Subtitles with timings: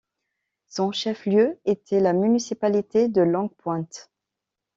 [0.67, 4.09] Son chef-lieu était la municipalité de Longue-Pointe.